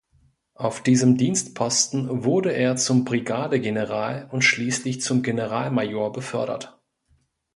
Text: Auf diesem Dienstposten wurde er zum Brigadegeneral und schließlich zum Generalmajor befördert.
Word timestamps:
Auf 0.55 0.81
diesem 0.81 1.15
Dienstposten 1.17 2.23
wurde 2.23 2.53
er 2.53 2.75
zum 2.75 3.05
Brigadegeneral 3.05 4.29
und 4.31 4.41
schließlich 4.41 4.99
zum 4.99 5.21
Generalmajor 5.21 6.11
befördert. 6.11 6.79